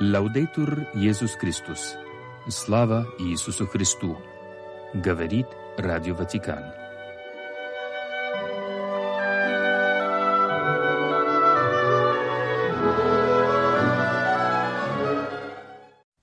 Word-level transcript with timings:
Лаудейтур 0.00 0.86
Иисус 0.94 1.32
Христос. 1.32 1.96
Слава 2.48 3.08
Иисусу 3.18 3.66
Христу. 3.66 4.16
Говорит 4.94 5.48
Радио 5.76 6.14
Ватикан. 6.14 6.62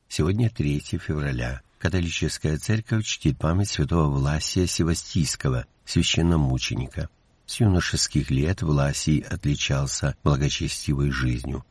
Сегодня 0.07 0.49
3 0.49 0.79
февраля. 0.79 1.61
Католическая 1.77 2.57
церковь 2.57 3.05
чтит 3.05 3.37
память 3.37 3.67
святого 3.67 4.09
Власия 4.09 4.67
Севастийского, 4.67 5.65
священномученика. 5.83 7.09
С 7.45 7.59
юношеских 7.59 8.31
лет 8.31 8.61
Власий 8.61 9.19
отличался 9.19 10.15
благочестивой 10.23 11.11
жизнью. 11.11 11.65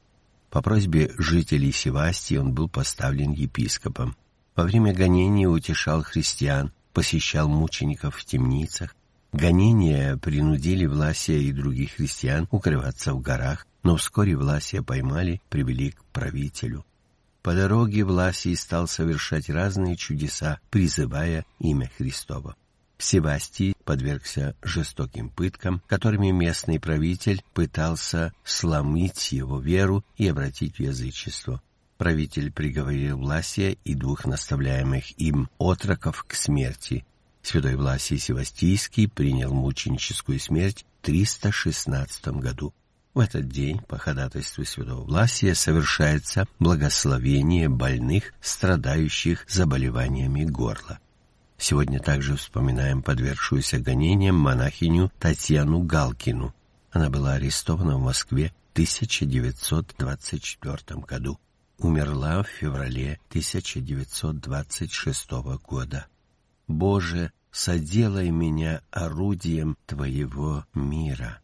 По 0.54 0.62
просьбе 0.62 1.10
жителей 1.18 1.72
Севастии 1.72 2.36
он 2.36 2.54
был 2.54 2.68
поставлен 2.68 3.32
епископом. 3.32 4.16
Во 4.54 4.62
время 4.62 4.94
гонений 4.94 5.48
утешал 5.48 6.04
христиан, 6.04 6.72
посещал 6.92 7.48
мучеников 7.48 8.14
в 8.14 8.24
темницах. 8.24 8.94
Гонения 9.32 10.16
принудили 10.16 10.86
Власия 10.86 11.42
и 11.42 11.50
других 11.50 11.94
христиан 11.94 12.46
укрываться 12.52 13.14
в 13.14 13.20
горах, 13.20 13.66
но 13.82 13.96
вскоре 13.96 14.36
Власия 14.36 14.80
поймали, 14.80 15.42
привели 15.48 15.90
к 15.90 16.04
правителю. 16.12 16.86
По 17.42 17.52
дороге 17.52 18.04
Власий 18.04 18.54
стал 18.54 18.86
совершать 18.86 19.50
разные 19.50 19.96
чудеса, 19.96 20.60
призывая 20.70 21.44
имя 21.58 21.90
Христово. 21.98 22.54
Севастий 22.98 23.74
подвергся 23.84 24.54
жестоким 24.62 25.28
пыткам, 25.28 25.82
которыми 25.86 26.30
местный 26.30 26.80
правитель 26.80 27.42
пытался 27.52 28.32
сломить 28.44 29.32
его 29.32 29.58
веру 29.58 30.04
и 30.16 30.28
обратить 30.28 30.76
в 30.76 30.80
язычество. 30.80 31.60
Правитель 31.98 32.52
приговорил 32.52 33.18
Власия 33.18 33.76
и 33.84 33.94
двух 33.94 34.24
наставляемых 34.24 35.18
им 35.18 35.48
отроков 35.58 36.24
к 36.24 36.34
смерти. 36.34 37.04
Святой 37.42 37.76
Власий 37.76 38.18
Севастийский 38.18 39.08
принял 39.08 39.52
мученическую 39.52 40.40
смерть 40.40 40.84
в 41.02 41.06
316 41.06 42.26
году. 42.28 42.72
В 43.12 43.20
этот 43.20 43.48
день 43.48 43.80
по 43.80 43.96
ходатайству 43.96 44.64
святого 44.64 45.04
Власия 45.04 45.54
совершается 45.54 46.48
благословение 46.58 47.68
больных, 47.68 48.32
страдающих 48.40 49.46
заболеваниями 49.48 50.44
горла. 50.44 50.98
Сегодня 51.66 51.98
также 51.98 52.36
вспоминаем 52.36 53.02
подвергшуюся 53.02 53.78
гонениям 53.78 54.36
монахиню 54.36 55.10
Татьяну 55.18 55.80
Галкину. 55.80 56.54
Она 56.90 57.08
была 57.08 57.36
арестована 57.36 57.96
в 57.96 58.02
Москве 58.02 58.52
в 58.68 58.72
1924 58.74 61.00
году. 61.08 61.40
Умерла 61.78 62.42
в 62.42 62.48
феврале 62.48 63.18
1926 63.30 65.30
года. 65.66 66.06
Боже, 66.68 67.32
соделай 67.50 68.28
меня 68.28 68.82
орудием 68.90 69.78
Твоего 69.86 70.66
мира. 70.74 71.40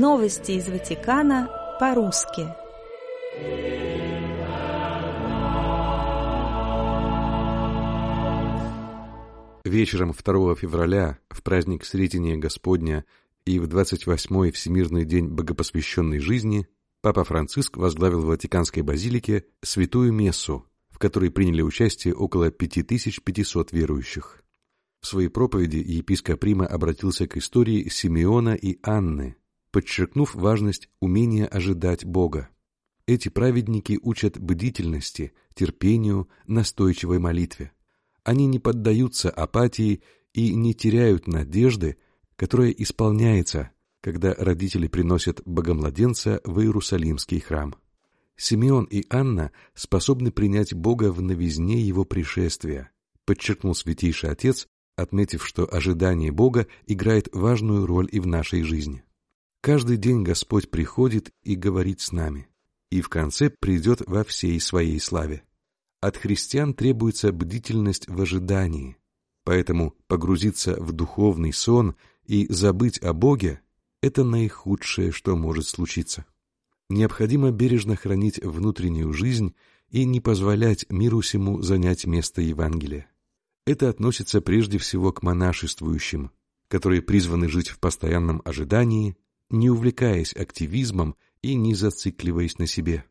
Новости 0.00 0.52
из 0.52 0.68
Ватикана 0.68 1.50
по-русски. 1.80 2.46
Вечером 9.64 10.12
2 10.12 10.54
февраля, 10.54 11.18
в 11.30 11.42
праздник 11.42 11.84
Сретения 11.84 12.36
Господня 12.36 13.06
и 13.44 13.58
в 13.58 13.64
28-й 13.64 14.52
Всемирный 14.52 15.04
день 15.04 15.26
Богопосвященной 15.26 16.20
жизни, 16.20 16.68
Папа 17.00 17.24
Франциск 17.24 17.76
возглавил 17.76 18.20
в 18.20 18.26
Ватиканской 18.26 18.84
базилике 18.84 19.46
Святую 19.62 20.12
Мессу, 20.12 20.64
в 20.90 21.00
которой 21.00 21.32
приняли 21.32 21.62
участие 21.62 22.14
около 22.14 22.52
5500 22.52 23.72
верующих. 23.72 24.44
В 25.00 25.08
своей 25.08 25.28
проповеди 25.28 25.78
епископ 25.78 26.44
Рима 26.44 26.68
обратился 26.68 27.26
к 27.26 27.36
истории 27.36 27.88
Симеона 27.88 28.54
и 28.54 28.78
Анны, 28.84 29.34
подчеркнув 29.70 30.34
важность 30.34 30.88
умения 31.00 31.46
ожидать 31.46 32.04
Бога. 32.04 32.48
Эти 33.06 33.28
праведники 33.28 33.98
учат 34.02 34.38
бдительности, 34.38 35.32
терпению, 35.54 36.28
настойчивой 36.46 37.18
молитве. 37.18 37.72
Они 38.22 38.46
не 38.46 38.58
поддаются 38.58 39.30
апатии 39.30 40.02
и 40.34 40.54
не 40.54 40.74
теряют 40.74 41.26
надежды, 41.26 41.96
которая 42.36 42.70
исполняется, 42.70 43.70
когда 44.00 44.34
родители 44.34 44.86
приносят 44.88 45.40
богомладенца 45.44 46.40
в 46.44 46.60
Иерусалимский 46.60 47.40
храм. 47.40 47.74
Симеон 48.36 48.84
и 48.84 49.04
Анна 49.10 49.50
способны 49.74 50.30
принять 50.30 50.72
Бога 50.72 51.10
в 51.10 51.20
новизне 51.20 51.80
его 51.80 52.04
пришествия, 52.04 52.92
подчеркнул 53.24 53.74
Святейший 53.74 54.30
Отец, 54.30 54.68
отметив, 54.94 55.44
что 55.44 55.68
ожидание 55.70 56.30
Бога 56.30 56.66
играет 56.86 57.28
важную 57.32 57.86
роль 57.86 58.08
и 58.12 58.20
в 58.20 58.26
нашей 58.26 58.62
жизни. 58.62 59.02
Каждый 59.60 59.96
день 59.96 60.22
Господь 60.22 60.70
приходит 60.70 61.32
и 61.42 61.56
говорит 61.56 62.00
с 62.00 62.12
нами, 62.12 62.48
и 62.90 63.00
в 63.00 63.08
конце 63.08 63.50
придет 63.50 64.02
во 64.06 64.22
всей 64.22 64.60
своей 64.60 65.00
славе. 65.00 65.42
От 66.00 66.16
христиан 66.16 66.74
требуется 66.74 67.32
бдительность 67.32 68.06
в 68.08 68.20
ожидании, 68.20 68.96
поэтому 69.44 69.96
погрузиться 70.06 70.80
в 70.80 70.92
духовный 70.92 71.52
сон 71.52 71.96
и 72.24 72.46
забыть 72.48 73.02
о 73.02 73.12
Боге– 73.12 73.60
это 74.00 74.22
наихудшее, 74.22 75.10
что 75.10 75.34
может 75.36 75.66
случиться. 75.66 76.24
Необходимо 76.88 77.50
бережно 77.50 77.96
хранить 77.96 78.38
внутреннюю 78.42 79.12
жизнь 79.12 79.56
и 79.90 80.04
не 80.04 80.20
позволять 80.20 80.86
миру 80.88 81.20
сему 81.20 81.62
занять 81.62 82.06
место 82.06 82.40
Евангелия. 82.42 83.10
Это 83.66 83.88
относится 83.88 84.40
прежде 84.40 84.78
всего 84.78 85.12
к 85.12 85.24
монашествующим, 85.24 86.30
которые 86.68 87.02
призваны 87.02 87.48
жить 87.48 87.70
в 87.70 87.80
постоянном 87.80 88.40
ожидании– 88.44 89.16
не 89.50 89.70
увлекаясь 89.70 90.34
активизмом 90.34 91.16
и 91.42 91.54
не 91.54 91.74
зацикливаясь 91.74 92.58
на 92.58 92.66
себе. 92.66 93.04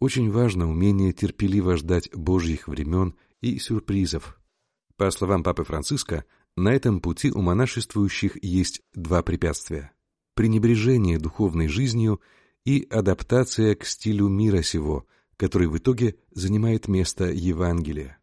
Очень 0.00 0.30
важно 0.30 0.68
умение 0.70 1.12
терпеливо 1.12 1.76
ждать 1.76 2.10
Божьих 2.14 2.68
времен 2.68 3.14
и 3.40 3.58
сюрпризов. 3.58 4.38
По 4.96 5.10
словам 5.10 5.42
Папы 5.42 5.64
Франциска, 5.64 6.24
на 6.56 6.72
этом 6.72 7.00
пути 7.00 7.30
у 7.30 7.40
монашествующих 7.40 8.42
есть 8.42 8.82
два 8.94 9.22
препятствия– 9.22 9.92
пренебрежение 10.34 11.18
духовной 11.18 11.68
жизнью 11.68 12.20
и 12.64 12.86
адаптация 12.90 13.74
к 13.74 13.84
стилю 13.84 14.28
мира 14.28 14.62
сего, 14.62 15.06
который 15.36 15.68
в 15.68 15.78
итоге 15.78 16.16
занимает 16.32 16.88
место 16.88 17.30
Евангелия. 17.30 18.18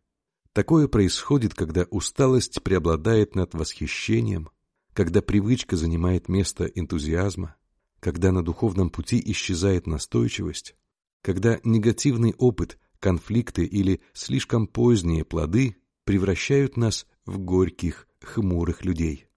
Такое 0.54 0.88
происходит, 0.88 1.54
когда 1.54 1.86
усталость 1.90 2.64
преобладает 2.64 3.36
над 3.36 3.54
восхищением, 3.54 4.50
когда 4.98 5.22
привычка 5.22 5.78
занимает 5.78 6.28
место 6.28 6.66
энтузиазма, 6.66 7.56
когда 8.00 8.32
на 8.32 8.44
духовном 8.44 8.90
пути 8.90 9.22
исчезает 9.28 9.86
настойчивость, 9.86 10.76
когда 11.22 11.60
негативный 11.64 12.34
опыт, 12.36 12.80
конфликты 13.00 13.64
или 13.64 14.02
слишком 14.14 14.66
поздние 14.66 15.24
плоды 15.24 15.78
превращают 16.04 16.78
нас 16.78 17.06
в 17.28 17.38
горьких, 17.38 18.08
хмурых 18.22 18.86
людей. 18.86 19.28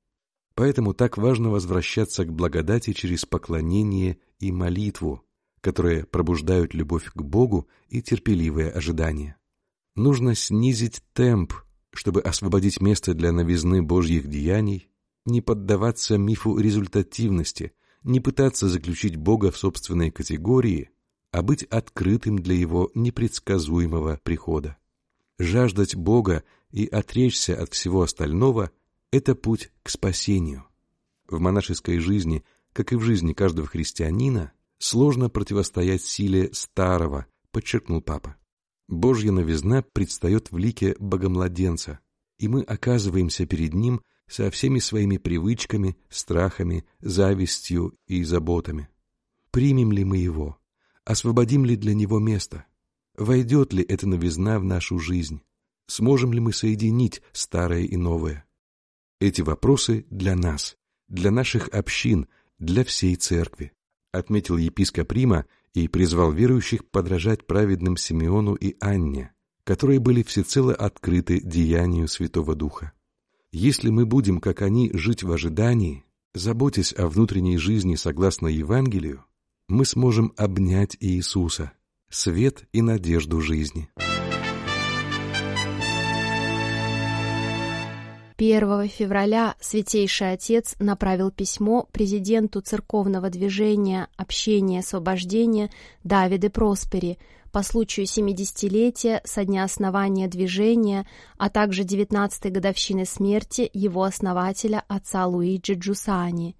Поэтому 0.54 0.94
так 0.94 1.18
важно 1.18 1.50
возвращаться 1.50 2.24
к 2.24 2.32
благодати 2.32 2.94
через 2.94 3.26
поклонение 3.26 4.16
и 4.38 4.52
молитву, 4.52 5.26
которые 5.60 6.06
пробуждают 6.06 6.72
любовь 6.72 7.12
к 7.12 7.20
Богу 7.20 7.68
и 7.90 8.00
терпеливое 8.00 8.70
ожидание. 8.70 9.36
Нужно 9.94 10.34
снизить 10.34 11.02
темп, 11.12 11.52
чтобы 11.92 12.22
освободить 12.22 12.80
место 12.80 13.12
для 13.12 13.30
новизны 13.30 13.82
Божьих 13.82 14.26
деяний 14.26 14.89
не 15.26 15.40
поддаваться 15.40 16.18
мифу 16.18 16.58
результативности, 16.58 17.72
не 18.02 18.20
пытаться 18.20 18.68
заключить 18.68 19.16
Бога 19.16 19.50
в 19.50 19.56
собственные 19.56 20.10
категории, 20.10 20.90
а 21.32 21.42
быть 21.42 21.64
открытым 21.64 22.38
для 22.38 22.54
Его 22.54 22.90
непредсказуемого 22.94 24.20
прихода. 24.22 24.76
Жаждать 25.38 25.94
Бога 25.94 26.44
и 26.70 26.86
отречься 26.86 27.60
от 27.60 27.72
всего 27.72 28.02
остального– 28.02 28.70
это 29.12 29.34
путь 29.34 29.70
к 29.82 29.90
спасению. 29.90 30.66
В 31.28 31.38
монашеской 31.40 31.98
жизни, 31.98 32.44
как 32.72 32.92
и 32.92 32.96
в 32.96 33.02
жизни 33.02 33.32
каждого 33.32 33.66
христианина, 33.66 34.52
сложно 34.78 35.30
противостоять 35.30 36.02
силе 36.02 36.50
старого, 36.52 37.26
подчеркнул 37.52 38.00
папа. 38.00 38.36
Божья 38.88 39.30
новизна 39.30 39.82
предстает 39.82 40.50
в 40.50 40.58
лике 40.58 40.96
Богомладенца, 40.98 42.00
и 42.38 42.48
мы 42.48 42.62
оказываемся 42.62 43.46
перед 43.46 43.74
Ним 43.74 44.00
со 44.30 44.48
всеми 44.50 44.78
своими 44.78 45.16
привычками, 45.16 45.98
страхами, 46.08 46.84
завистью 47.00 47.98
и 48.06 48.22
заботами. 48.22 48.88
Примем 49.50 49.90
ли 49.90 50.04
мы 50.04 50.18
его? 50.18 50.56
Освободим 51.04 51.64
ли 51.64 51.74
для 51.74 51.94
него 51.94 52.20
место? 52.20 52.64
Войдет 53.16 53.72
ли 53.72 53.82
эта 53.82 54.08
новизна 54.08 54.60
в 54.60 54.64
нашу 54.64 55.00
жизнь? 55.00 55.42
Сможем 55.88 56.32
ли 56.32 56.38
мы 56.38 56.52
соединить 56.52 57.20
старое 57.32 57.82
и 57.82 57.96
новое? 57.96 58.46
Эти 59.20 59.42
вопросы 59.42 60.06
для 60.10 60.36
нас, 60.36 60.76
для 61.08 61.32
наших 61.32 61.68
общин, 61.68 62.28
для 62.60 62.84
всей 62.84 63.16
церкви, 63.16 63.72
отметил 64.12 64.56
епископ 64.56 65.10
Рима 65.10 65.46
и 65.74 65.88
призвал 65.88 66.30
верующих 66.30 66.88
подражать 66.88 67.46
праведным 67.46 67.96
Симеону 67.96 68.54
и 68.54 68.76
Анне, 68.78 69.32
которые 69.64 69.98
были 69.98 70.22
всецело 70.22 70.72
открыты 70.72 71.40
деянию 71.40 72.06
Святого 72.06 72.54
Духа. 72.54 72.92
Если 73.52 73.90
мы 73.90 74.06
будем, 74.06 74.40
как 74.40 74.62
они, 74.62 74.90
жить 74.94 75.24
в 75.24 75.32
ожидании, 75.32 76.04
заботясь 76.34 76.94
о 76.96 77.08
внутренней 77.08 77.58
жизни 77.58 77.96
согласно 77.96 78.46
Евангелию, 78.46 79.24
мы 79.68 79.84
сможем 79.84 80.32
обнять 80.36 80.96
Иисуса, 81.00 81.72
свет 82.08 82.68
и 82.72 82.80
надежду 82.80 83.40
жизни. 83.40 83.90
1 88.40 88.88
февраля 88.88 89.54
Святейший 89.60 90.32
Отец 90.32 90.74
направил 90.78 91.30
письмо 91.30 91.86
президенту 91.92 92.62
церковного 92.62 93.28
движения 93.28 94.08
«Общение 94.16 94.80
освобождения» 94.80 95.70
Давиде 96.04 96.48
Проспери 96.48 97.18
по 97.52 97.62
случаю 97.62 98.06
70-летия 98.06 99.20
со 99.24 99.44
дня 99.44 99.64
основания 99.64 100.26
движения, 100.26 101.06
а 101.36 101.50
также 101.50 101.82
19-й 101.82 102.48
годовщины 102.48 103.04
смерти 103.04 103.68
его 103.74 104.04
основателя 104.04 104.84
отца 104.88 105.26
Луиджи 105.26 105.74
Джусани. 105.74 106.56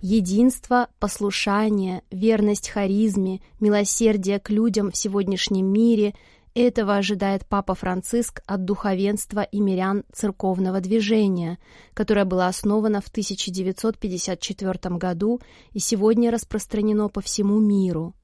Единство, 0.00 0.88
послушание, 1.00 2.02
верность 2.10 2.70
харизме, 2.70 3.42
милосердие 3.60 4.38
к 4.40 4.48
людям 4.48 4.90
в 4.90 4.96
сегодняшнем 4.96 5.66
мире– 5.66 6.14
этого 6.54 6.96
ожидает 6.96 7.46
Папа 7.46 7.74
Франциск 7.74 8.42
от 8.44 8.64
духовенства 8.64 9.42
и 9.42 9.60
мирян 9.60 10.04
церковного 10.12 10.80
движения, 10.80 11.58
которое 11.94 12.24
было 12.24 12.48
основано 12.48 13.00
в 13.00 13.08
1954 13.08 14.96
году 14.96 15.40
и 15.72 15.78
сегодня 15.78 16.30
распространено 16.30 17.08
по 17.08 17.20
всему 17.20 17.60
миру. 17.60 18.14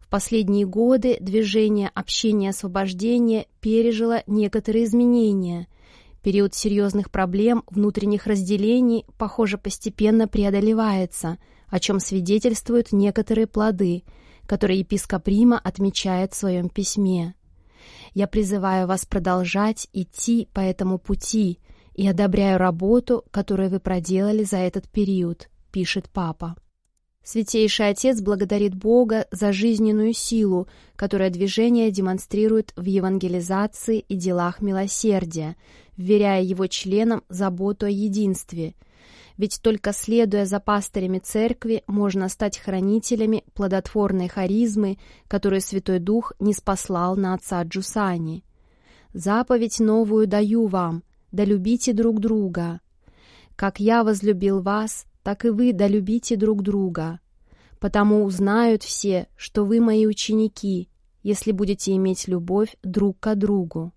В 0.00 0.08
последние 0.08 0.66
годы 0.66 1.18
движение 1.20 1.90
общения 1.94 2.50
освобождения 2.50 3.46
пережило 3.60 4.22
некоторые 4.26 4.84
изменения. 4.84 5.68
Период 6.22 6.54
серьезных 6.54 7.10
проблем, 7.10 7.62
внутренних 7.70 8.26
разделений, 8.26 9.04
похоже, 9.18 9.58
постепенно 9.58 10.26
преодолевается, 10.26 11.38
о 11.68 11.78
чем 11.78 12.00
свидетельствуют 12.00 12.92
некоторые 12.92 13.46
плоды, 13.46 14.02
которые 14.46 14.80
епископ 14.80 15.28
Рима 15.28 15.58
отмечает 15.58 16.32
в 16.32 16.36
своем 16.36 16.68
письме. 16.68 17.34
Я 18.14 18.26
призываю 18.26 18.86
вас 18.86 19.06
продолжать 19.06 19.88
идти 19.92 20.48
по 20.52 20.60
этому 20.60 20.98
пути 20.98 21.58
и 21.94 22.06
одобряю 22.06 22.58
работу, 22.58 23.24
которую 23.30 23.70
вы 23.70 23.80
проделали 23.80 24.44
за 24.44 24.58
этот 24.58 24.88
период»,— 24.88 25.48
пишет 25.72 26.08
папа. 26.10 26.56
Святейший 27.22 27.90
Отец 27.90 28.20
благодарит 28.20 28.74
Бога 28.74 29.26
за 29.30 29.52
жизненную 29.52 30.14
силу, 30.14 30.68
которую 30.96 31.30
движение 31.30 31.90
демонстрирует 31.90 32.72
в 32.76 32.84
евангелизации 32.84 33.98
и 34.00 34.16
делах 34.16 34.62
милосердия, 34.62 35.56
вверяя 35.96 36.42
его 36.42 36.66
членам 36.66 37.22
заботу 37.28 37.86
о 37.86 37.90
единстве— 37.90 38.74
ведь 39.40 39.62
только 39.62 39.94
следуя 39.94 40.44
за 40.44 40.60
пастырями 40.60 41.18
церкви 41.18 41.82
можно 41.86 42.28
стать 42.28 42.58
хранителями 42.58 43.42
плодотворной 43.54 44.28
харизмы, 44.28 44.98
которую 45.28 45.62
Святой 45.62 45.98
Дух 45.98 46.34
не 46.40 46.52
спаслал 46.52 47.16
на 47.16 47.32
отца 47.32 47.62
Джусани. 47.62 48.44
«Заповедь 49.14 49.80
новую 49.80 50.26
даю 50.26 50.66
вам, 50.66 51.04
да 51.32 51.46
любите 51.46 51.94
друг 51.94 52.20
друга. 52.20 52.82
Как 53.56 53.80
я 53.80 54.04
возлюбил 54.04 54.60
вас, 54.60 55.06
так 55.22 55.46
и 55.46 55.48
вы 55.48 55.72
да 55.72 55.88
любите 55.88 56.36
друг 56.36 56.62
друга. 56.62 57.18
Потому 57.78 58.24
узнают 58.24 58.82
все, 58.82 59.26
что 59.36 59.64
вы 59.64 59.80
мои 59.80 60.06
ученики, 60.06 60.90
если 61.22 61.52
будете 61.52 61.96
иметь 61.96 62.28
любовь 62.28 62.76
друг 62.82 63.18
к 63.20 63.34
другу» 63.36 63.94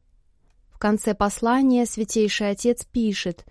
конце 0.83 1.13
послания 1.13 1.85
Святейший 1.85 2.50
Отец 2.50 2.83
пишет 2.83 3.45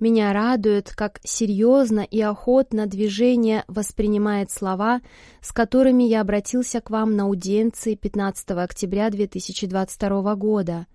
«Меня 0.00 0.32
радует, 0.32 0.88
как 0.96 1.20
серьезно 1.22 2.00
и 2.00 2.18
охотно 2.22 2.86
движение 2.86 3.64
воспринимает 3.68 4.50
слова, 4.50 5.02
с 5.42 5.52
которыми 5.52 6.04
я 6.04 6.22
обратился 6.22 6.80
к 6.80 6.88
вам 6.88 7.14
на 7.14 7.24
аудиенции 7.24 7.94
15 7.94 8.52
октября 8.52 9.10
2022 9.10 10.34
года». 10.36 10.86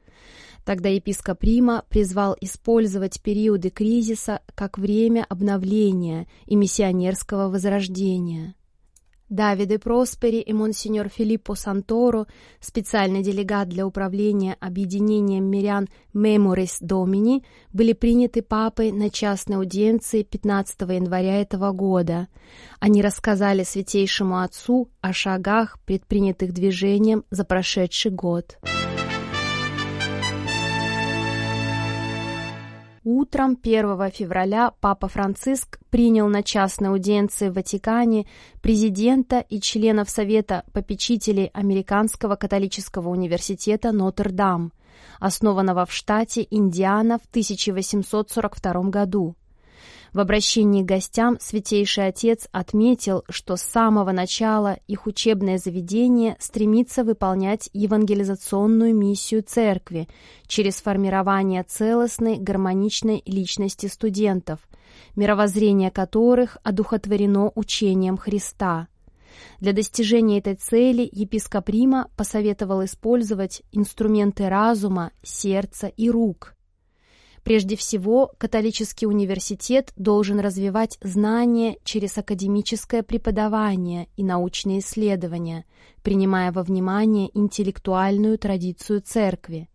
Тогда 0.66 0.90
епископ 0.90 1.44
Рима 1.44 1.86
призвал 1.90 2.36
использовать 2.42 3.22
периоды 3.22 3.69
кризиса 3.69 4.42
как 4.56 4.80
время 4.80 5.24
обновления 5.30 6.25
и 6.48 6.56
миссионерского 6.56 7.50
возрождения. 7.50 8.56
Давиде 9.34 9.80
Проспери 9.80 10.38
и 10.38 10.54
монсеньор 10.54 11.10
Филиппо 11.10 11.56
Санторо, 11.56 12.28
специальный 12.60 13.24
делегат 13.24 13.68
для 13.68 13.88
управления 13.88 14.56
объединением 14.60 15.46
мирян 15.46 15.88
Меморис 16.14 16.78
Домини, 16.82 17.44
были 17.74 17.94
приняты 17.94 18.44
папой 18.44 18.92
на 18.92 19.10
частной 19.10 19.58
аудиенции 19.58 20.22
15 20.22 20.82
января 20.82 21.42
этого 21.42 21.72
года. 21.72 22.28
Они 22.80 23.02
рассказали 23.02 23.64
Святейшему 23.64 24.40
Отцу 24.40 24.92
о 25.02 25.14
шагах, 25.14 25.80
предпринятых 25.84 26.54
движением 26.54 27.24
за 27.32 27.44
прошедший 27.44 28.12
год. 28.12 28.60
Утром 33.06 33.58
1 33.62 34.12
февраля 34.12 34.72
Папа 34.80 35.10
Франциск 35.10 35.78
принял 35.90 36.30
на 36.30 36.42
частной 36.42 36.88
аудиенции 36.88 37.50
в 37.50 37.56
Ватикане 37.56 38.28
президента 38.62 39.42
и 39.42 39.60
членов 39.60 40.10
Совета 40.10 40.64
попечителей 40.72 41.48
Американского 41.54 42.38
католического 42.38 43.10
университета 43.10 43.92
Нотр-Дам, 43.92 44.72
основанного 45.20 45.86
в 45.86 45.92
штате 45.92 46.48
Индиана 46.50 47.20
в 47.20 47.26
1842 47.30 48.84
году. 48.84 49.36
В 50.13 50.19
обращении 50.19 50.83
к 50.83 50.86
гостям 50.86 51.39
Святейший 51.39 52.07
Отец 52.07 52.48
отметил, 52.51 53.24
что 53.30 53.56
с 53.56 53.63
самого 53.63 54.12
начала 54.12 54.77
их 54.88 55.07
учебное 55.07 55.57
заведение 55.57 56.36
стремится 56.39 57.04
выполнять 57.04 57.71
евангелизационную 57.74 58.94
миссию 58.94 59.42
Церкви 59.42 60.07
через 60.45 60.75
формирование 60.75 61.63
целостной, 61.63 62.38
гармоничной 62.38 63.24
личности 63.25 63.88
студентов, 63.88 64.60
мировоззрение 65.15 65.89
которых 65.89 66.58
одухотворено 66.62 67.51
учением 67.55 68.17
Христа. 68.17 68.89
Для 69.60 69.74
достижения 69.74 70.38
этой 70.38 70.53
цели 70.53 71.10
епископ 71.12 71.70
Рима 71.70 72.08
посоветовал 72.15 72.86
использовать 72.86 73.63
инструменты 73.72 74.48
разума, 74.48 75.12
сердца 75.24 75.88
и 75.88 76.12
рук– 76.12 76.55
Прежде 77.44 77.76
всего, 77.76 78.32
католический 78.38 79.06
университет 79.06 79.92
должен 79.98 80.40
развивать 80.40 80.98
знания 81.02 81.78
через 81.84 82.18
академическое 82.18 83.04
преподавание 83.04 84.08
и 84.16 84.24
научные 84.24 84.80
исследования, 84.80 85.66
принимая 86.04 86.54
во 86.54 86.64
внимание 86.64 87.30
интеллектуальную 87.38 88.38
традицию 88.38 89.02
церкви. 89.02 89.70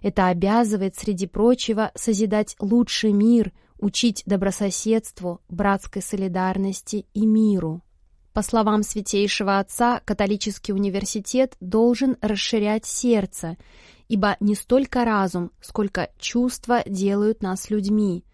Это 0.00 0.28
обязывает, 0.28 0.96
среди 0.96 1.26
прочего, 1.26 1.90
созидать 1.94 2.54
лучший 2.60 3.12
мир, 3.12 3.52
учить 3.78 4.22
добрососедству, 4.24 5.40
братской 5.48 6.02
солидарности 6.02 7.06
и 7.14 7.26
миру. 7.26 7.82
По 8.32 8.42
словам 8.42 8.84
Святейшего 8.84 9.58
Отца, 9.58 10.00
католический 10.04 10.72
университет 10.72 11.56
должен 11.60 12.16
расширять 12.20 12.86
сердце 12.86 13.56
ибо 14.08 14.36
не 14.40 14.54
столько 14.54 15.04
разум, 15.04 15.52
сколько 15.60 16.10
чувства 16.18 16.82
делают 16.86 17.42
нас 17.42 17.70
людьми. 17.70 18.24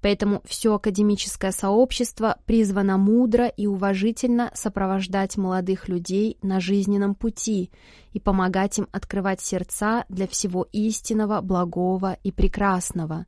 Поэтому 0.00 0.42
все 0.44 0.74
академическое 0.74 1.52
сообщество 1.52 2.38
призвано 2.44 2.98
мудро 2.98 3.46
и 3.46 3.66
уважительно 3.66 4.50
сопровождать 4.52 5.36
молодых 5.36 5.88
людей 5.88 6.38
на 6.42 6.58
жизненном 6.58 7.14
пути 7.14 7.70
и 8.12 8.18
помогать 8.18 8.78
им 8.78 8.88
открывать 8.90 9.40
сердца 9.40 10.04
для 10.08 10.26
всего 10.26 10.66
истинного, 10.72 11.40
благого 11.40 12.18
и 12.24 12.32
прекрасного. 12.32 13.26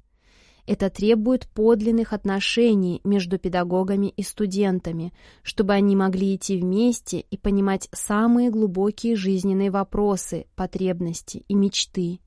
Это 0.67 0.89
требует 0.89 1.47
подлинных 1.49 2.15
отношений 2.15 3.03
между 3.05 3.39
педагогами 3.39 4.07
и 4.07 4.23
студентами, 4.23 5.13
чтобы 5.43 5.75
они 5.75 5.95
могли 5.95 6.37
идти 6.37 6.57
вместе 6.57 7.21
и 7.21 7.37
понимать 7.37 7.89
самые 7.93 8.51
глубокие 8.51 9.15
жизненные 9.15 9.71
вопросы, 9.71 10.47
потребности 10.57 11.45
и 11.49 11.55
мечты. 11.55 12.21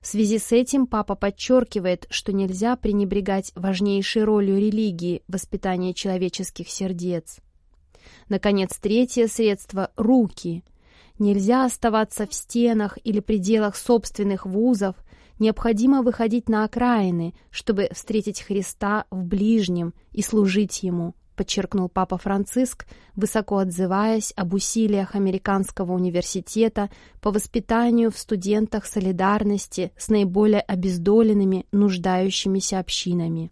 В 0.00 0.06
связи 0.06 0.38
с 0.38 0.52
этим 0.52 0.86
папа 0.86 1.14
подчеркивает, 1.14 2.06
что 2.08 2.32
нельзя 2.32 2.76
пренебрегать 2.76 3.52
важнейшей 3.54 4.24
ролью 4.24 4.56
религии 4.56 5.22
в 5.28 5.34
воспитании 5.34 5.92
человеческих 5.92 6.70
сердец. 6.70 7.40
Наконец, 8.30 8.78
третье 8.80 9.26
средство– 9.26 9.90
руки. 9.96 10.64
Нельзя 11.18 11.66
оставаться 11.66 12.26
в 12.26 12.32
стенах 12.32 12.98
или 13.04 13.20
пределах 13.20 13.76
собственных 13.76 14.46
вузов– 14.46 14.96
Необходимо 15.40 16.02
выходить 16.02 16.50
на 16.50 16.64
окраины, 16.64 17.34
чтобы 17.50 17.88
встретить 17.92 18.42
Христа 18.42 19.06
в 19.10 19.24
ближнем 19.24 19.94
и 20.12 20.20
служить 20.20 20.82
Ему, 20.82 21.14
подчеркнул 21.34 21.88
Папа 21.88 22.18
Франциск, 22.18 22.86
высоко 23.16 23.56
отзываясь 23.56 24.34
об 24.36 24.52
усилиях 24.52 25.14
Американского 25.14 25.94
университета 25.94 26.90
по 27.22 27.30
воспитанию 27.30 28.10
в 28.10 28.18
студентах 28.18 28.84
солидарности 28.84 29.92
с 29.96 30.08
наиболее 30.08 30.60
обездоленными, 30.60 31.64
нуждающимися 31.72 32.78
общинами. 32.78 33.50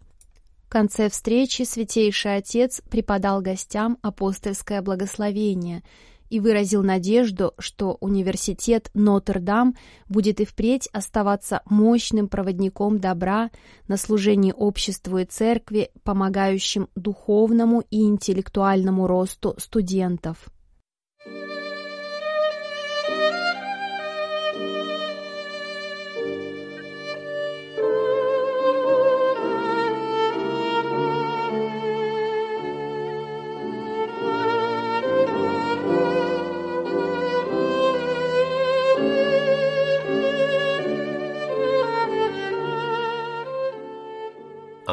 В 0.67 0.69
конце 0.69 1.09
встречи 1.09 1.63
Святейший 1.63 2.35
Отец 2.35 2.83
преподал 2.91 3.41
гостям 3.41 3.97
апостольское 4.03 4.83
благословение 4.83 5.81
и 6.29 6.39
выразил 6.39 6.83
надежду, 6.83 7.53
что 7.57 7.97
университет 7.99 8.89
Нотр-Дам 8.93 9.75
будет 10.07 10.39
и 10.39 10.45
впредь 10.45 10.87
оставаться 10.93 11.61
мощным 11.65 12.27
проводником 12.27 12.99
добра 12.99 13.51
на 13.87 13.97
служении 13.97 14.53
обществу 14.55 15.17
и 15.17 15.25
церкви, 15.25 15.91
помогающим 16.03 16.89
духовному 16.95 17.83
и 17.89 18.03
интеллектуальному 18.03 19.07
росту 19.07 19.55
студентов. 19.57 20.49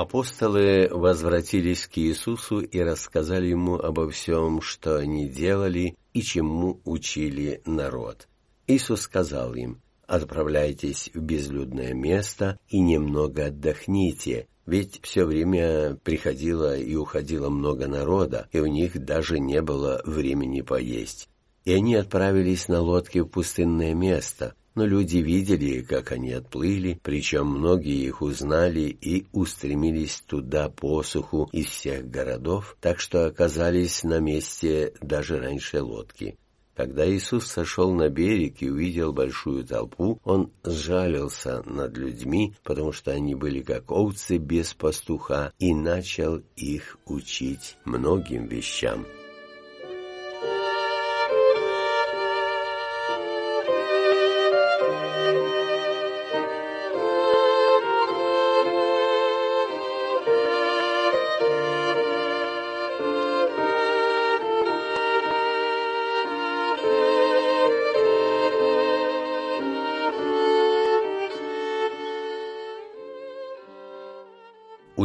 Апостолы 0.06 0.88
возвратились 0.92 1.88
к 1.88 1.98
Иисусу 1.98 2.60
и 2.60 2.78
рассказали 2.78 3.48
ему 3.48 3.74
обо 3.74 4.08
всем, 4.08 4.60
что 4.60 4.98
они 4.98 5.28
делали 5.28 5.96
и 6.14 6.22
чему 6.22 6.80
учили 6.84 7.60
народ. 7.66 8.28
Иисус 8.68 9.00
сказал 9.00 9.54
им, 9.54 9.80
«Отправляйтесь 10.06 11.10
в 11.12 11.18
безлюдное 11.18 11.92
место 11.92 12.56
и 12.68 12.78
немного 12.78 13.46
отдохните, 13.46 14.46
ведь 14.64 15.00
все 15.02 15.24
время 15.24 15.96
приходило 16.04 16.78
и 16.78 16.94
уходило 16.94 17.48
много 17.48 17.88
народа, 17.88 18.48
и 18.52 18.60
у 18.60 18.66
них 18.66 19.04
даже 19.04 19.40
не 19.40 19.60
было 19.60 20.02
времени 20.04 20.60
поесть. 20.60 21.28
И 21.64 21.72
они 21.72 21.96
отправились 21.96 22.68
на 22.68 22.80
лодке 22.80 23.24
в 23.24 23.26
пустынное 23.26 23.92
место, 23.92 24.54
но 24.76 24.86
люди 24.86 25.18
видели, 25.18 25.80
как 25.80 26.12
они 26.12 26.32
отплыли, 26.32 27.00
причем 27.02 27.46
многие 27.46 28.06
их 28.06 28.22
узнали 28.22 28.82
и 29.00 29.26
устремились 29.32 30.22
туда 30.26 30.68
посуху 30.68 31.48
из 31.50 31.66
всех 31.66 32.08
городов, 32.08 32.76
так 32.80 33.00
что 33.00 33.26
оказались 33.26 34.04
на 34.04 34.20
месте 34.20 34.92
даже 35.00 35.40
раньше 35.40 35.82
лодки. 35.82 36.36
Когда 36.76 37.10
Иисус 37.10 37.46
сошел 37.46 37.94
на 37.94 38.10
берег 38.10 38.56
и 38.60 38.68
увидел 38.68 39.14
большую 39.14 39.64
толпу, 39.64 40.20
Он 40.24 40.52
сжалился 40.62 41.62
над 41.64 41.96
людьми, 41.96 42.52
потому 42.62 42.92
что 42.92 43.12
они 43.12 43.34
были 43.34 43.62
как 43.62 43.90
овцы 43.90 44.36
без 44.36 44.74
пастуха, 44.74 45.54
и 45.58 45.74
начал 45.74 46.42
их 46.54 46.98
учить 47.06 47.78
многим 47.86 48.46
вещам. 48.46 49.06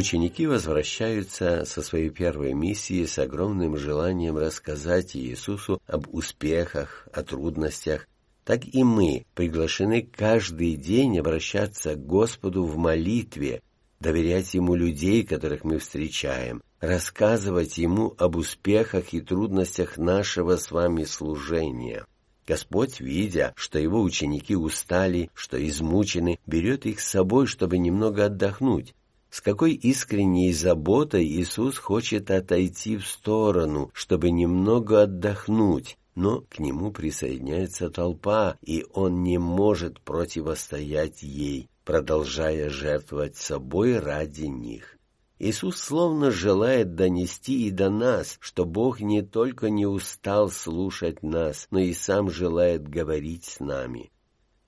Ученики 0.02 0.48
возвращаются 0.48 1.64
со 1.64 1.84
своей 1.84 2.10
первой 2.10 2.56
миссии 2.56 3.06
с 3.06 3.20
огромным 3.20 3.78
желанием 3.78 4.36
рассказать 4.36 5.16
Иисусу 5.16 5.80
об 5.86 6.12
успехах, 6.12 7.08
о 7.14 7.22
трудностях. 7.22 8.08
Так 8.44 8.66
и 8.66 8.84
мы 8.84 9.28
приглашены 9.36 10.02
каждый 10.02 10.76
день 10.76 11.20
обращаться 11.20 11.94
к 11.94 12.04
Господу 12.04 12.64
в 12.64 12.78
молитве, 12.78 13.62
доверять 14.00 14.56
Ему 14.56 14.74
людей, 14.74 15.24
которых 15.24 15.64
мы 15.64 15.78
встречаем, 15.78 16.64
рассказывать 16.80 17.78
Ему 17.78 18.16
об 18.18 18.38
успехах 18.38 19.14
и 19.14 19.22
трудностях 19.22 20.00
нашего 20.00 20.56
с 20.56 20.72
вами 20.72 21.04
служения. 21.04 22.08
Господь, 22.48 23.00
видя, 23.00 23.54
что 23.56 23.78
его 23.78 24.02
ученики 24.02 24.56
устали, 24.56 25.30
что 25.36 25.64
измучены, 25.64 26.40
берет 26.48 26.88
их 26.88 27.02
с 27.02 27.08
собой, 27.08 27.46
чтобы 27.46 27.78
немного 27.78 28.26
отдохнуть, 28.26 28.96
с 29.32 29.40
какой 29.40 29.74
искренней 29.74 30.52
заботой 30.52 31.26
Иисус 31.26 31.78
хочет 31.78 32.30
отойти 32.30 32.98
в 32.98 33.08
сторону, 33.08 33.90
чтобы 33.94 34.30
немного 34.30 35.04
отдохнуть, 35.04 35.98
но 36.16 36.42
к 36.42 36.60
нему 36.60 36.92
присоединяется 36.92 37.90
толпа, 37.90 38.58
и 38.62 38.86
он 38.94 39.24
не 39.24 39.38
может 39.38 40.02
противостоять 40.02 41.24
ей, 41.24 41.70
продолжая 41.86 42.70
жертвовать 42.70 43.38
собой 43.38 43.98
ради 43.98 44.44
них. 44.44 44.98
Иисус 45.40 45.78
словно 45.78 46.30
желает 46.30 46.96
донести 46.96 47.68
и 47.68 47.72
до 47.72 47.90
нас, 47.90 48.38
что 48.42 48.66
Бог 48.66 49.00
не 49.00 49.24
только 49.24 49.70
не 49.70 49.88
устал 49.88 50.52
слушать 50.52 51.24
нас, 51.24 51.68
но 51.72 51.80
и 51.80 51.94
сам 51.94 52.30
желает 52.30 52.88
говорить 52.88 53.46
с 53.46 53.60
нами. 53.60 54.12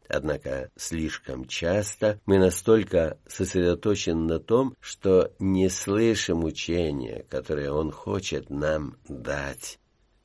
Однако 0.08 0.70
слишком 0.76 1.46
часто 1.46 2.20
мы 2.26 2.38
настолько 2.38 3.18
сосредоточены 3.28 4.26
на 4.26 4.40
том, 4.40 4.76
что 4.80 5.32
не 5.40 5.70
слышим 5.70 6.44
учения, 6.44 7.26
которое 7.30 7.72
Он 7.72 7.92
хочет 7.92 8.50
нам 8.50 8.98
дать. 9.08 9.80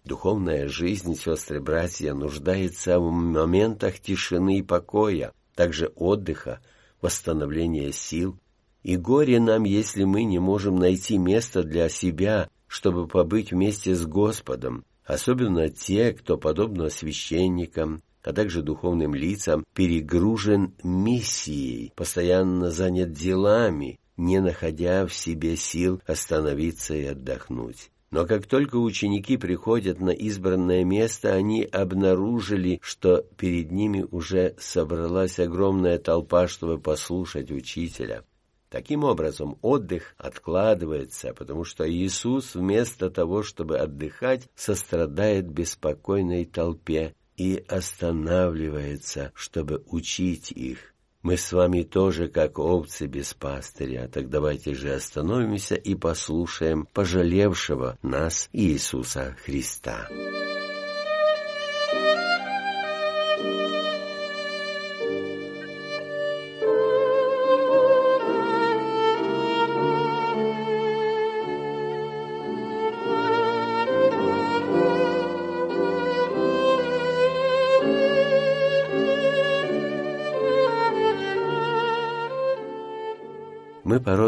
Духовная 0.04 0.68
жизнь, 0.68 1.14
сестры-братья, 1.14 2.14
нуждается 2.14 2.98
в 2.98 3.10
моментах 3.10 4.00
тишины 4.00 4.58
и 4.58 4.62
покоя, 4.62 5.32
также 5.54 5.92
отдыха, 5.94 6.60
восстановления 7.02 7.92
сил. 7.92 8.38
И 8.82 8.96
горе 8.96 9.38
нам, 9.38 9.64
если 9.64 10.04
мы 10.04 10.24
не 10.24 10.38
можем 10.38 10.76
найти 10.76 11.18
место 11.18 11.62
для 11.62 11.88
себя, 11.88 12.48
чтобы 12.66 13.06
побыть 13.06 13.52
вместе 13.52 13.94
с 13.94 14.06
Господом, 14.06 14.84
особенно 15.04 15.68
те, 15.68 16.12
кто, 16.12 16.38
подобно 16.38 16.88
священникам, 16.88 18.02
а 18.28 18.34
также 18.34 18.60
духовным 18.60 19.14
лицам, 19.14 19.64
перегружен 19.72 20.74
миссией, 20.82 21.94
постоянно 21.96 22.70
занят 22.70 23.12
делами, 23.12 23.98
не 24.18 24.40
находя 24.40 25.06
в 25.06 25.14
себе 25.14 25.56
сил 25.56 26.02
остановиться 26.06 26.94
и 26.94 27.06
отдохнуть. 27.06 27.90
Но 28.10 28.26
как 28.26 28.46
только 28.46 28.76
ученики 28.76 29.38
приходят 29.38 30.00
на 30.00 30.10
избранное 30.10 30.84
место, 30.84 31.32
они 31.32 31.64
обнаружили, 31.64 32.80
что 32.82 33.24
перед 33.38 33.72
ними 33.72 34.06
уже 34.10 34.54
собралась 34.58 35.38
огромная 35.38 35.98
толпа, 35.98 36.48
чтобы 36.48 36.78
послушать 36.78 37.50
учителя. 37.50 38.24
Таким 38.68 39.04
образом, 39.04 39.56
отдых 39.62 40.14
откладывается, 40.18 41.32
потому 41.32 41.64
что 41.64 41.90
Иисус 41.90 42.54
вместо 42.54 43.08
того, 43.08 43.42
чтобы 43.42 43.78
отдыхать, 43.78 44.50
сострадает 44.54 45.48
беспокойной 45.48 46.44
толпе 46.44 47.14
и 47.38 47.64
останавливается, 47.68 49.32
чтобы 49.34 49.82
учить 49.86 50.52
их. 50.52 50.92
Мы 51.22 51.36
с 51.36 51.52
вами 51.52 51.82
тоже 51.82 52.28
как 52.28 52.58
овцы 52.58 53.06
без 53.06 53.34
пастыря, 53.34 54.08
так 54.12 54.28
давайте 54.28 54.74
же 54.74 54.94
остановимся 54.94 55.74
и 55.74 55.94
послушаем 55.94 56.86
пожалевшего 56.92 57.98
нас 58.02 58.48
Иисуса 58.52 59.36
Христа. 59.44 60.08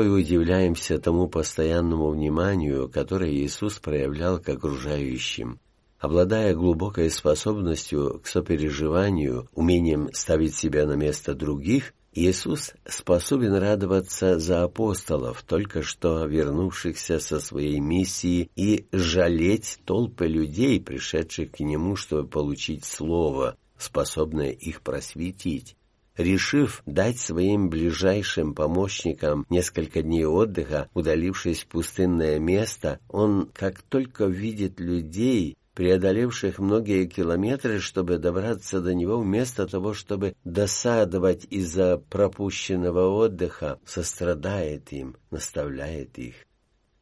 Порой 0.01 0.23
удивляемся 0.23 0.99
тому 0.99 1.29
постоянному 1.29 2.09
вниманию, 2.09 2.89
которое 2.89 3.35
Иисус 3.35 3.79
проявлял 3.81 4.39
к 4.39 4.49
окружающим. 4.49 5.61
Обладая 5.99 6.55
глубокой 6.55 7.11
способностью 7.11 8.19
к 8.25 8.27
сопереживанию, 8.27 9.47
умением 9.53 10.09
ставить 10.15 10.55
себя 10.55 10.87
на 10.87 10.95
место 10.95 11.35
других, 11.35 11.93
Иисус 12.15 12.73
способен 12.87 13.53
радоваться 13.53 14.39
за 14.39 14.63
апостолов, 14.63 15.43
только 15.43 15.83
что 15.83 16.25
вернувшихся 16.25 17.21
со 17.21 17.39
своей 17.39 17.79
миссии, 17.79 18.51
и 18.57 18.87
жалеть 18.93 19.81
толпы 19.85 20.29
людей, 20.29 20.81
пришедших 20.81 21.53
к 21.53 21.61
Нему, 21.61 21.97
чтобы 21.97 22.27
получить 22.27 22.87
Слово, 22.87 23.59
способное 23.77 24.53
их 24.53 24.81
просветить. 24.81 25.77
Решив 26.17 26.83
дать 26.87 27.19
своим 27.19 27.71
ближайшим 27.71 28.55
помощникам 28.55 29.47
несколько 29.49 30.03
дней 30.03 30.25
отдыха, 30.25 30.89
удалившись 30.93 31.61
в 31.61 31.67
пустынное 31.69 32.39
место, 32.39 32.99
он, 33.09 33.49
как 33.55 33.81
только 33.83 34.27
видит 34.27 34.81
людей, 34.81 35.57
преодолевших 35.75 36.59
многие 36.59 37.07
километры, 37.07 37.79
чтобы 37.79 38.19
добраться 38.19 38.81
до 38.81 38.95
него, 38.95 39.19
вместо 39.21 39.67
того, 39.67 39.95
чтобы 39.95 40.35
досадовать 40.45 41.47
из-за 41.49 41.97
пропущенного 41.97 43.09
отдыха, 43.09 43.79
сострадает 43.87 44.93
им, 44.93 45.17
наставляет 45.31 46.19
их. 46.19 46.35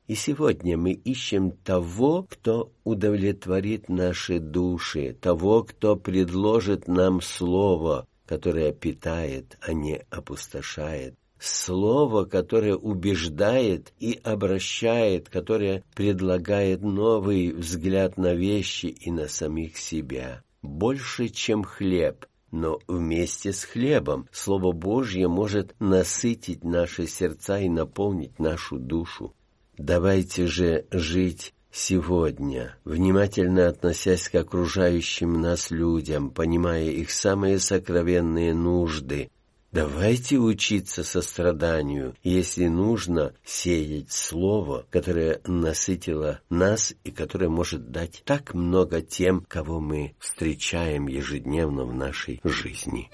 И 0.06 0.14
сегодня 0.14 0.78
мы 0.78 0.92
ищем 0.92 1.50
того, 1.50 2.26
кто 2.30 2.72
удовлетворит 2.84 3.88
наши 3.88 4.38
души, 4.38 5.16
того, 5.20 5.64
кто 5.64 5.96
предложит 5.96 6.88
нам 6.88 7.20
слово, 7.20 8.06
которое 8.28 8.73
питает, 8.73 9.56
а 9.61 9.73
не 9.73 10.02
опустошает, 10.11 11.14
Слово, 11.40 12.25
которое 12.25 12.75
убеждает 12.75 13.92
и 14.00 14.18
обращает, 14.25 15.28
которое 15.28 15.85
предлагает 15.94 16.82
новый 16.82 17.52
взгляд 17.52 18.16
на 18.16 18.35
вещи 18.35 18.87
и 18.87 19.12
на 19.12 19.28
самих 19.28 19.78
себя. 19.78 20.42
Больше, 20.62 21.28
чем 21.28 21.62
хлеб, 21.62 22.26
но 22.50 22.80
вместе 22.88 23.52
с 23.52 23.62
хлебом 23.62 24.28
Слово 24.32 24.73
Божье 24.73 25.28
может 25.28 25.76
насытить 25.78 26.64
наши 26.64 27.06
сердца 27.06 27.61
и 27.61 27.68
наполнить 27.68 28.40
нашу 28.40 28.78
душу. 28.78 29.32
Давайте 29.76 30.49
же 30.49 30.87
жить 30.90 31.54
сегодня, 31.78 32.76
внимательно 32.85 33.68
относясь 33.68 34.28
к 34.28 34.35
окружающим 34.35 35.40
нас 35.40 35.70
людям, 35.70 36.30
понимая 36.30 36.85
их 36.85 37.11
самые 37.11 37.58
сокровенные 37.58 38.54
нужды, 38.54 39.30
Давайте 39.70 40.38
учиться 40.38 41.04
состраданию, 41.04 42.14
если 42.23 42.68
нужно 42.68 43.35
сеять 43.44 44.11
слово, 44.11 44.87
которое 44.88 45.42
насытило 45.44 46.40
нас 46.49 46.94
и 47.04 47.11
которое 47.11 47.50
может 47.50 47.90
дать 47.90 48.23
так 48.25 48.54
много 48.54 49.02
тем, 49.02 49.44
кого 49.47 49.78
мы 49.78 50.14
встречаем 50.18 51.06
ежедневно 51.06 51.85
в 51.85 51.94
нашей 51.94 52.40
жизни. 52.44 53.11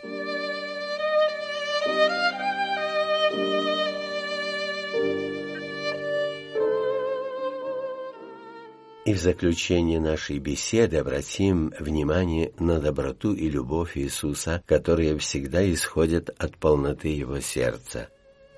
И 9.04 9.12
в 9.12 9.18
заключение 9.18 10.00
нашей 10.00 10.38
беседы 10.38 10.96
обратим 10.96 11.74
внимание 11.78 12.52
на 12.58 12.80
доброту 12.80 13.34
и 13.34 13.50
любовь 13.50 13.98
Иисуса, 13.98 14.62
которые 14.64 15.18
всегда 15.18 15.70
исходят 15.70 16.30
от 16.38 16.56
полноты 16.56 17.08
Его 17.08 17.40
сердца. 17.40 18.08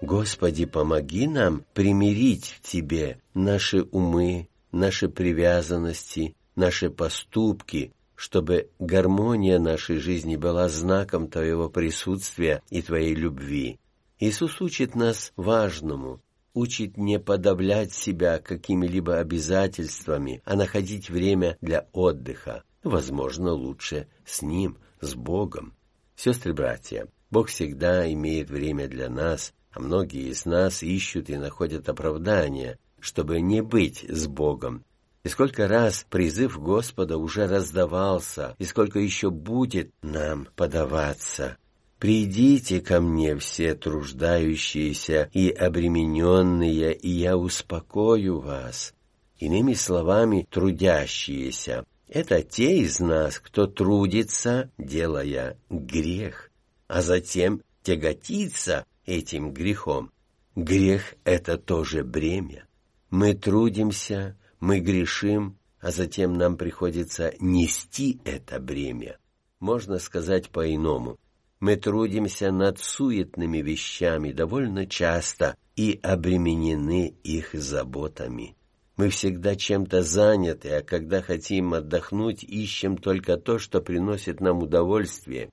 Господи, 0.00 0.64
помоги 0.64 1.26
нам 1.26 1.64
примирить 1.74 2.58
в 2.60 2.68
Тебе 2.68 3.18
наши 3.34 3.82
умы, 3.90 4.48
наши 4.70 5.08
привязанности, 5.08 6.36
наши 6.54 6.90
поступки, 6.90 7.92
чтобы 8.14 8.70
гармония 8.78 9.58
нашей 9.58 9.98
жизни 9.98 10.36
была 10.36 10.68
знаком 10.68 11.26
Твоего 11.26 11.68
присутствия 11.68 12.62
и 12.70 12.82
Твоей 12.82 13.16
любви. 13.16 13.80
Иисус 14.20 14.60
учит 14.60 14.94
нас 14.94 15.32
важному, 15.36 16.20
учит 16.56 16.96
не 16.96 17.20
подавлять 17.20 17.92
себя 17.92 18.38
какими-либо 18.38 19.18
обязательствами, 19.18 20.40
а 20.46 20.56
находить 20.56 21.10
время 21.10 21.58
для 21.60 21.86
отдыха. 21.92 22.64
Возможно, 22.82 23.52
лучше 23.52 24.08
с 24.24 24.40
Ним, 24.40 24.78
с 25.02 25.14
Богом. 25.14 25.74
Сестры-братья, 26.16 27.08
Бог 27.30 27.48
всегда 27.48 28.10
имеет 28.10 28.48
время 28.48 28.88
для 28.88 29.10
нас, 29.10 29.52
а 29.70 29.80
многие 29.80 30.30
из 30.30 30.46
нас 30.46 30.82
ищут 30.82 31.28
и 31.28 31.36
находят 31.36 31.90
оправдания, 31.90 32.78
чтобы 33.00 33.42
не 33.42 33.60
быть 33.60 34.06
с 34.08 34.26
Богом. 34.26 34.82
И 35.24 35.28
сколько 35.28 35.68
раз 35.68 36.06
призыв 36.08 36.58
Господа 36.58 37.18
уже 37.18 37.46
раздавался, 37.46 38.54
и 38.58 38.64
сколько 38.64 38.98
еще 38.98 39.30
будет 39.30 39.90
нам 40.00 40.48
подаваться. 40.56 41.58
«Придите 41.98 42.80
ко 42.80 43.00
мне 43.00 43.36
все 43.36 43.74
труждающиеся 43.74 45.30
и 45.32 45.50
обремененные, 45.50 46.94
и 46.94 47.08
я 47.08 47.36
успокою 47.36 48.40
вас». 48.40 48.94
Иными 49.38 49.74
словами, 49.74 50.46
трудящиеся— 50.50 51.84
это 52.08 52.42
те 52.42 52.78
из 52.78 53.00
нас, 53.00 53.38
кто 53.38 53.66
трудится, 53.66 54.70
делая 54.78 55.58
грех, 55.68 56.50
а 56.86 57.02
затем 57.02 57.62
тяготится 57.82 58.86
этим 59.04 59.52
грехом. 59.52 60.10
Грех— 60.54 61.14
это 61.24 61.58
тоже 61.58 62.02
бремя. 62.02 62.66
Мы 63.10 63.34
трудимся, 63.34 64.36
мы 64.58 64.80
грешим, 64.80 65.58
а 65.80 65.90
затем 65.90 66.34
нам 66.34 66.56
приходится 66.56 67.34
нести 67.40 68.20
это 68.24 68.58
бремя. 68.58 69.18
Можно 69.60 69.98
сказать 69.98 70.48
по-иному. 70.50 71.18
Мы 71.58 71.76
трудимся 71.76 72.52
над 72.52 72.78
суетными 72.78 73.58
вещами 73.58 74.32
довольно 74.32 74.86
часто 74.86 75.56
и 75.74 75.98
обременены 76.02 77.14
их 77.22 77.54
заботами. 77.54 78.56
Мы 78.96 79.10
всегда 79.10 79.56
чем-то 79.56 80.02
заняты, 80.02 80.70
а 80.70 80.82
когда 80.82 81.22
хотим 81.22 81.74
отдохнуть, 81.74 82.42
ищем 82.42 82.96
только 82.96 83.36
то, 83.36 83.58
что 83.58 83.80
приносит 83.80 84.40
нам 84.40 84.62
удовольствие. 84.62 85.50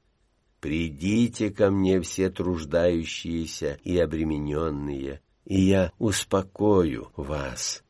«Придите 0.61 1.49
ко 1.49 1.69
мне 1.69 1.99
все 1.99 2.29
труждающиеся 2.29 3.79
и 3.83 3.97
обремененные, 3.97 5.19
и 5.45 5.61
я 5.61 5.91
успокою 5.99 7.11
вас». 7.17 7.83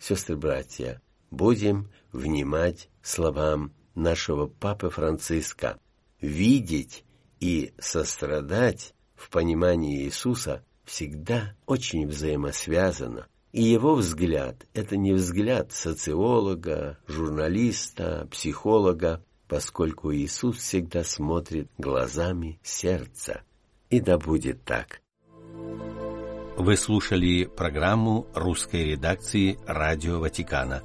Сестры-братья, 0.00 1.00
будем 1.30 1.90
внимать 2.12 2.88
словам 3.02 3.72
нашего 3.94 4.46
Папы 4.46 4.90
Франциска, 4.90 5.78
видеть 6.20 7.04
и 7.40 7.72
сострадать 7.78 8.94
в 9.14 9.30
понимании 9.30 10.04
Иисуса 10.04 10.64
всегда 10.84 11.54
очень 11.66 12.06
взаимосвязано. 12.06 13.26
И 13.52 13.62
его 13.62 13.94
взгляд– 13.94 14.66
это 14.74 14.96
не 14.96 15.12
взгляд 15.12 15.72
социолога, 15.72 16.98
журналиста, 17.06 18.28
психолога, 18.30 19.24
поскольку 19.48 20.12
Иисус 20.12 20.58
всегда 20.58 21.02
смотрит 21.02 21.70
глазами 21.78 22.60
сердца. 22.62 23.42
И 23.88 24.00
да 24.00 24.18
будет 24.18 24.64
так. 24.64 25.00
Вы 26.58 26.76
слушали 26.76 27.44
программу 27.44 28.26
русской 28.34 28.84
редакции 28.84 29.58
«Радио 29.66 30.18
Ватикана». 30.18 30.82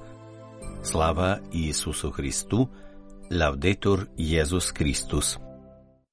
Слава 0.83 1.41
Иисусу 1.51 2.11
Христу! 2.11 2.69
Лавдетур 3.29 4.07
Иисус 4.15 4.71
Христос! 4.71 5.39